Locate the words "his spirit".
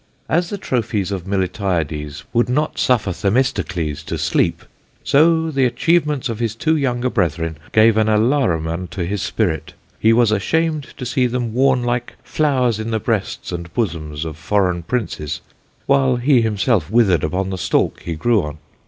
9.05-9.73